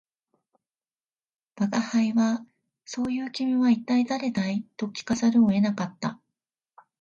[1.57, 2.43] 吾輩は
[2.85, 6.19] 「そう云う君は一体誰だい」と聞かざるを得なかった